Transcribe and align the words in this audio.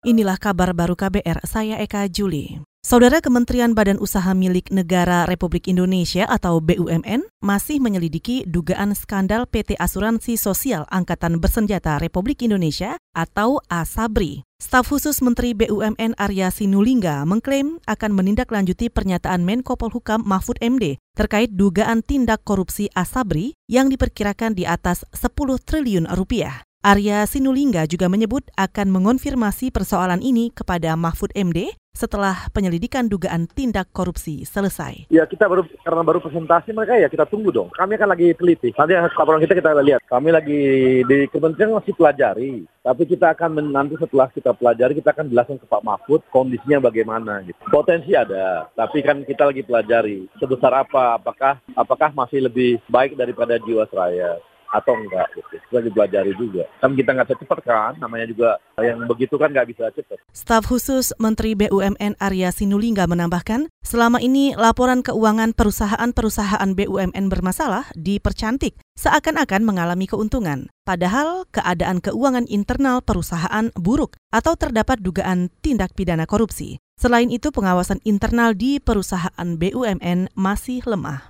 Inilah 0.00 0.40
kabar 0.40 0.72
baru 0.72 0.96
KBR, 0.96 1.44
saya 1.44 1.76
Eka 1.76 2.08
Juli. 2.08 2.56
Saudara 2.80 3.20
Kementerian 3.20 3.76
Badan 3.76 4.00
Usaha 4.00 4.32
Milik 4.32 4.72
Negara 4.72 5.28
Republik 5.28 5.68
Indonesia 5.68 6.24
atau 6.24 6.56
BUMN 6.64 7.28
masih 7.44 7.84
menyelidiki 7.84 8.48
dugaan 8.48 8.96
skandal 8.96 9.44
PT 9.44 9.76
Asuransi 9.76 10.40
Sosial 10.40 10.88
Angkatan 10.88 11.36
Bersenjata 11.36 12.00
Republik 12.00 12.40
Indonesia 12.40 12.96
atau 13.12 13.60
ASABRI. 13.68 14.40
Staf 14.56 14.88
khusus 14.88 15.20
Menteri 15.20 15.52
BUMN 15.52 16.16
Arya 16.16 16.48
Sinulinga 16.48 17.28
mengklaim 17.28 17.76
akan 17.84 18.16
menindaklanjuti 18.16 18.88
pernyataan 18.88 19.44
Menko 19.44 19.76
Polhukam 19.76 20.24
Mahfud 20.24 20.56
MD 20.64 20.96
terkait 21.12 21.52
dugaan 21.52 22.00
tindak 22.00 22.40
korupsi 22.48 22.88
ASABRI 22.96 23.52
yang 23.68 23.92
diperkirakan 23.92 24.56
di 24.56 24.64
atas 24.64 25.04
10 25.12 25.36
triliun 25.60 26.08
rupiah. 26.16 26.64
Arya 26.80 27.28
Sinulinga 27.28 27.84
juga 27.84 28.08
menyebut 28.08 28.40
akan 28.56 28.88
mengonfirmasi 28.88 29.68
persoalan 29.68 30.24
ini 30.24 30.48
kepada 30.48 30.96
Mahfud 30.96 31.28
MD 31.36 31.76
setelah 31.92 32.48
penyelidikan 32.56 33.04
dugaan 33.04 33.44
tindak 33.52 33.92
korupsi 33.92 34.48
selesai. 34.48 35.12
Ya 35.12 35.28
kita 35.28 35.44
baru 35.44 35.68
karena 35.84 36.00
baru 36.00 36.24
presentasi 36.24 36.72
mereka 36.72 36.96
ya 36.96 37.12
kita 37.12 37.28
tunggu 37.28 37.52
dong. 37.52 37.68
Kami 37.76 38.00
akan 38.00 38.16
lagi 38.16 38.32
teliti. 38.32 38.72
Nanti 38.72 38.96
laporan 38.96 39.44
kita 39.44 39.60
kita 39.60 39.76
lihat. 39.76 40.00
Kami 40.08 40.32
lagi 40.32 40.62
di 41.04 41.28
kementerian 41.28 41.76
masih 41.76 41.92
pelajari. 41.92 42.64
Tapi 42.80 43.02
kita 43.04 43.36
akan 43.36 43.60
nanti 43.68 44.00
setelah 44.00 44.32
kita 44.32 44.56
pelajari 44.56 44.96
kita 44.96 45.12
akan 45.12 45.28
jelaskan 45.28 45.60
ke 45.60 45.68
Pak 45.68 45.84
Mahfud 45.84 46.24
kondisinya 46.32 46.80
bagaimana. 46.80 47.44
Gitu. 47.44 47.60
Potensi 47.68 48.16
ada, 48.16 48.72
tapi 48.72 49.04
kan 49.04 49.20
kita 49.28 49.52
lagi 49.52 49.60
pelajari 49.68 50.32
sebesar 50.40 50.72
apa. 50.88 51.20
Apakah 51.20 51.60
apakah 51.76 52.08
masih 52.16 52.48
lebih 52.48 52.80
baik 52.88 53.20
daripada 53.20 53.60
Jiwasraya 53.60 54.40
atau 54.70 54.94
enggak 54.94 55.26
gitu. 55.34 55.58
Kita 55.70 55.80
dipelajari 55.82 56.32
juga. 56.38 56.64
Kan 56.78 56.94
kita 56.94 57.10
nggak 57.14 57.28
cepat 57.42 57.58
kan, 57.62 57.92
namanya 57.98 58.26
juga 58.30 58.58
yang 58.78 59.02
begitu 59.06 59.34
kan 59.36 59.50
nggak 59.50 59.68
bisa 59.70 59.90
cepat. 59.90 60.18
Staf 60.30 60.70
khusus 60.70 61.10
Menteri 61.18 61.58
BUMN 61.58 62.16
Arya 62.22 62.54
Sinulinga 62.54 63.10
menambahkan, 63.10 63.66
selama 63.82 64.22
ini 64.22 64.54
laporan 64.54 65.02
keuangan 65.02 65.52
perusahaan-perusahaan 65.52 66.70
BUMN 66.74 67.26
bermasalah 67.26 67.90
dipercantik 67.98 68.78
seakan-akan 68.94 69.62
mengalami 69.66 70.06
keuntungan. 70.06 70.70
Padahal 70.86 71.46
keadaan 71.50 72.02
keuangan 72.02 72.46
internal 72.50 73.02
perusahaan 73.02 73.70
buruk 73.78 74.18
atau 74.30 74.54
terdapat 74.58 74.98
dugaan 75.02 75.50
tindak 75.62 75.94
pidana 75.94 76.26
korupsi. 76.26 76.78
Selain 77.00 77.32
itu, 77.32 77.48
pengawasan 77.48 78.04
internal 78.04 78.52
di 78.52 78.76
perusahaan 78.76 79.48
BUMN 79.56 80.36
masih 80.36 80.84
lemah. 80.84 81.29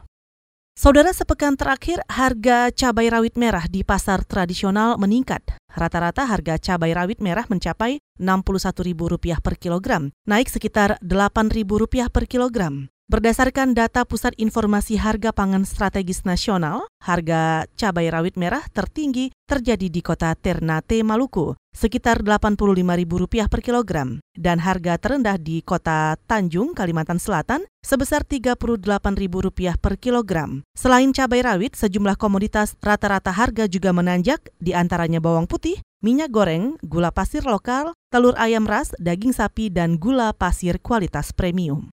Saudara 0.78 1.10
sepekan 1.10 1.58
terakhir 1.58 1.98
harga 2.06 2.70
cabai 2.70 3.10
rawit 3.10 3.34
merah 3.34 3.66
di 3.66 3.82
pasar 3.82 4.22
tradisional 4.22 4.96
meningkat. 5.02 5.42
Rata-rata 5.70 6.24
harga 6.24 6.62
cabai 6.62 6.94
rawit 6.94 7.18
merah 7.18 7.44
mencapai 7.50 7.98
Rp61.000 8.22 9.42
per 9.42 9.54
kilogram, 9.58 10.14
naik 10.30 10.46
sekitar 10.46 10.96
Rp8.000 11.02 12.08
per 12.10 12.24
kilogram. 12.30 12.86
Berdasarkan 13.10 13.74
data 13.74 14.06
Pusat 14.06 14.38
Informasi 14.38 14.94
Harga 14.94 15.34
Pangan 15.34 15.66
Strategis 15.66 16.22
Nasional, 16.22 16.86
harga 17.02 17.66
cabai 17.74 18.06
rawit 18.06 18.38
merah 18.38 18.62
tertinggi 18.70 19.34
terjadi 19.50 19.90
di 19.90 19.98
kota 19.98 20.30
Ternate, 20.38 21.02
Maluku, 21.02 21.58
sekitar 21.74 22.22
Rp85.000 22.22 23.50
per 23.50 23.66
kilogram, 23.66 24.22
dan 24.38 24.62
harga 24.62 24.94
terendah 24.94 25.42
di 25.42 25.58
kota 25.58 26.14
Tanjung, 26.30 26.70
Kalimantan 26.70 27.18
Selatan, 27.18 27.66
sebesar 27.82 28.22
Rp38.000 28.30 29.74
per 29.82 29.98
kilogram. 29.98 30.62
Selain 30.78 31.10
cabai 31.10 31.42
rawit, 31.42 31.74
sejumlah 31.74 32.14
komoditas 32.14 32.78
rata-rata 32.78 33.34
harga 33.34 33.66
juga 33.66 33.90
menanjak, 33.90 34.54
di 34.62 34.70
antaranya 34.70 35.18
bawang 35.18 35.50
putih, 35.50 35.82
minyak 35.98 36.30
goreng, 36.30 36.78
gula 36.86 37.10
pasir 37.10 37.42
lokal, 37.42 37.90
telur 38.14 38.38
ayam 38.38 38.70
ras, 38.70 38.94
daging 39.02 39.34
sapi, 39.34 39.66
dan 39.66 39.98
gula 39.98 40.30
pasir 40.30 40.78
kualitas 40.78 41.34
premium. 41.34 41.90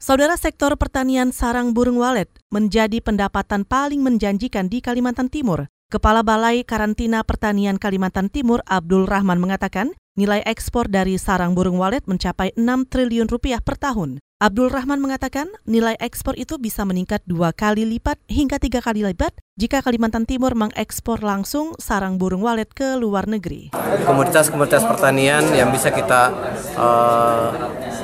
Saudara 0.00 0.32
sektor 0.40 0.72
pertanian 0.80 1.28
sarang 1.28 1.76
burung 1.76 2.00
walet 2.00 2.32
menjadi 2.48 3.04
pendapatan 3.04 3.68
paling 3.68 4.00
menjanjikan 4.00 4.64
di 4.64 4.80
Kalimantan 4.80 5.28
Timur. 5.28 5.68
Kepala 5.92 6.24
Balai 6.24 6.64
Karantina 6.64 7.20
Pertanian 7.20 7.76
Kalimantan 7.76 8.32
Timur 8.32 8.64
Abdul 8.64 9.04
Rahman 9.04 9.36
mengatakan, 9.36 9.92
nilai 10.16 10.40
ekspor 10.48 10.88
dari 10.88 11.20
sarang 11.20 11.52
burung 11.52 11.76
walet 11.76 12.00
mencapai 12.08 12.56
6 12.56 12.64
triliun 12.88 13.28
rupiah 13.28 13.60
per 13.60 13.76
tahun. 13.76 14.24
Abdul 14.40 14.72
Rahman 14.72 15.04
mengatakan 15.04 15.52
nilai 15.68 16.00
ekspor 16.00 16.32
itu 16.32 16.56
bisa 16.56 16.88
meningkat 16.88 17.20
dua 17.28 17.52
kali 17.52 17.84
lipat 17.84 18.16
hingga 18.24 18.56
tiga 18.56 18.80
kali 18.80 19.04
lipat 19.04 19.36
jika 19.60 19.84
Kalimantan 19.84 20.24
Timur 20.24 20.56
mengekspor 20.56 21.20
langsung 21.20 21.76
sarang 21.76 22.16
burung 22.16 22.40
walet 22.40 22.72
ke 22.72 22.96
luar 22.96 23.28
negeri. 23.28 23.68
Komoditas-komoditas 24.08 24.88
pertanian 24.88 25.44
yang 25.52 25.68
bisa 25.68 25.92
kita 25.92 26.32
uh, 26.72 27.52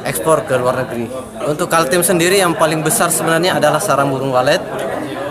ekspor 0.05 0.45
ke 0.45 0.61
luar 0.61 0.85
negeri. 0.85 1.09
Untuk 1.49 1.73
Kaltim 1.73 2.05
sendiri 2.05 2.37
yang 2.37 2.53
paling 2.53 2.85
besar 2.85 3.09
sebenarnya 3.09 3.57
adalah 3.57 3.81
sarang 3.81 4.13
burung 4.13 4.37
walet 4.37 4.61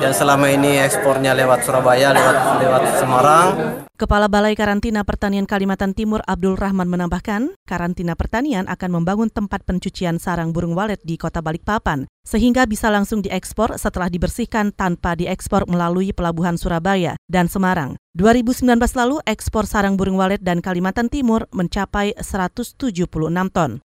yang 0.01 0.11
selama 0.11 0.49
ini 0.49 0.81
ekspornya 0.83 1.37
lewat 1.37 1.63
Surabaya, 1.63 2.11
lewat 2.11 2.37
lewat 2.65 2.83
Semarang. 2.99 3.47
Kepala 3.95 4.27
Balai 4.27 4.59
Karantina 4.59 5.07
Pertanian 5.07 5.47
Kalimantan 5.47 5.95
Timur 5.95 6.19
Abdul 6.27 6.59
Rahman 6.59 6.91
menambahkan, 6.91 7.55
karantina 7.63 8.11
pertanian 8.19 8.67
akan 8.67 8.99
membangun 8.99 9.31
tempat 9.31 9.63
pencucian 9.63 10.19
sarang 10.19 10.51
burung 10.51 10.75
walet 10.75 10.94
di 11.03 11.19
Kota 11.19 11.43
Balikpapan, 11.43 12.07
sehingga 12.23 12.63
bisa 12.63 12.87
langsung 12.87 13.21
diekspor 13.21 13.75
setelah 13.75 14.07
dibersihkan 14.09 14.73
tanpa 14.73 15.13
diekspor 15.13 15.67
melalui 15.67 16.15
pelabuhan 16.15 16.55
Surabaya 16.55 17.19
dan 17.27 17.51
Semarang. 17.51 17.99
2019 18.15 18.65
lalu, 18.95 19.19
ekspor 19.27 19.67
sarang 19.67 19.99
burung 19.99 20.15
walet 20.15 20.39
dan 20.39 20.63
Kalimantan 20.63 21.11
Timur 21.11 21.45
mencapai 21.51 22.15
176 22.17 23.11
ton. 23.51 23.84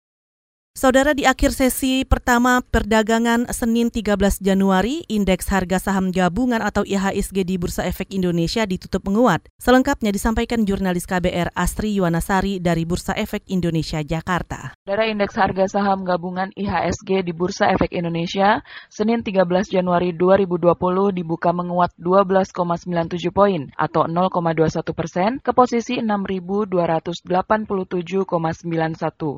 Saudara 0.77 1.17
di 1.17 1.25
akhir 1.25 1.57
sesi 1.57 2.05
pertama 2.05 2.61
perdagangan 2.61 3.49
Senin 3.49 3.89
13 3.89 4.13
Januari, 4.37 5.01
indeks 5.09 5.49
harga 5.49 5.81
saham 5.81 6.13
gabungan 6.13 6.61
atau 6.61 6.85
IHSG 6.85 7.49
di 7.49 7.57
Bursa 7.57 7.81
Efek 7.89 8.13
Indonesia 8.13 8.61
ditutup 8.61 9.01
menguat. 9.09 9.41
Selengkapnya 9.57 10.13
disampaikan 10.13 10.69
jurnalis 10.69 11.09
KBR 11.09 11.49
Astri 11.57 11.97
Yuwanasari 11.97 12.61
dari 12.61 12.85
Bursa 12.85 13.17
Efek 13.17 13.49
Indonesia 13.49 14.05
Jakarta. 14.05 14.77
Saudara 14.85 15.09
indeks 15.09 15.33
harga 15.33 15.65
saham 15.65 16.05
gabungan 16.05 16.53
IHSG 16.53 17.25
di 17.25 17.33
Bursa 17.33 17.73
Efek 17.73 17.89
Indonesia 17.97 18.61
Senin 18.93 19.25
13 19.25 19.49
Januari 19.73 20.13
2020 20.13 20.77
dibuka 21.09 21.57
menguat 21.57 21.89
12,97 21.97 23.33
poin 23.33 23.65
atau 23.81 24.05
0,21 24.05 24.93
persen 24.93 25.41
ke 25.41 25.57
posisi 25.57 25.97
6.287,91. 26.05 27.65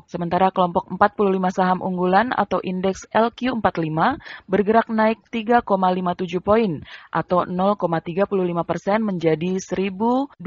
Sementara 0.04 0.52
kelompok 0.52 0.84
40 0.92 1.29
25 1.29 1.29
saham 1.54 1.78
unggulan 1.84 2.34
atau 2.34 2.58
indeks 2.64 3.06
LQ45 3.14 4.18
bergerak 4.50 4.90
naik 4.90 5.22
3,57 5.30 6.42
poin 6.42 6.82
atau 7.14 7.46
0,35 7.46 8.26
persen 8.66 8.98
menjadi 9.04 9.62
1021,59. 9.62 10.40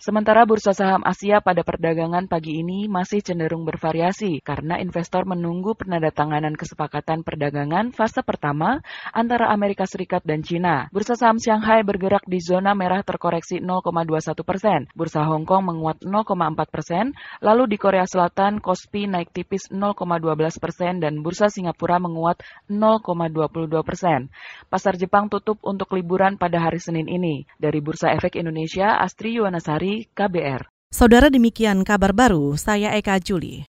Sementara 0.00 0.42
bursa 0.42 0.74
saham 0.74 1.06
Asia 1.06 1.38
pada 1.38 1.62
perdagangan 1.62 2.26
pagi 2.26 2.58
ini 2.58 2.90
masih 2.90 3.22
cenderung 3.22 3.62
bervariasi 3.62 4.42
karena 4.42 4.82
investor 4.82 5.22
menunggu 5.28 5.78
penandatanganan 5.78 6.58
kesepakatan 6.58 7.22
perdagangan 7.22 7.92
fase 7.92 8.24
pertama 8.26 8.80
antara 9.12 9.52
Amerika 9.52 9.84
Serikat 9.84 10.24
dan 10.24 10.42
China. 10.42 10.88
Bursa 10.90 11.14
saham 11.14 11.36
Shanghai 11.36 11.84
bergerak 11.84 12.24
di 12.24 12.40
zona 12.40 12.72
merah 12.72 13.04
terkoreksi 13.04 13.60
0,21 13.60 14.46
persen. 14.46 14.80
Bursa 14.96 15.26
Hong 15.26 15.44
Kong 15.44 15.68
menguat 15.68 16.00
0,4 16.00 16.72
persen, 16.72 17.12
lalu 17.44 17.66
di 17.68 17.76
Korea 17.76 18.08
Selatan 18.08 18.55
Kospi 18.58 19.04
naik 19.06 19.30
tipis 19.30 19.68
0,12 19.68 20.56
persen 20.56 20.98
dan 20.98 21.20
Bursa 21.20 21.52
Singapura 21.52 22.00
menguat 22.00 22.40
0,22 22.66 23.70
persen. 23.84 24.32
Pasar 24.66 24.96
Jepang 24.96 25.28
tutup 25.28 25.60
untuk 25.62 25.92
liburan 25.94 26.40
pada 26.40 26.58
hari 26.58 26.80
Senin 26.80 27.06
ini. 27.06 27.44
Dari 27.60 27.78
Bursa 27.84 28.12
Efek 28.16 28.40
Indonesia, 28.40 28.98
Astri 28.98 29.36
Yuwanasari, 29.36 30.08
KBR. 30.16 30.66
Saudara 30.90 31.28
demikian 31.28 31.82
kabar 31.82 32.14
baru, 32.14 32.56
saya 32.56 32.94
Eka 32.94 33.18
Juli. 33.20 33.66